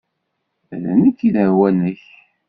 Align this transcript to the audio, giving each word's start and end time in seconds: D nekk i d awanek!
D 0.81 0.83
nekk 1.01 1.19
i 1.27 1.29
d 1.35 1.37
awanek! 1.45 2.01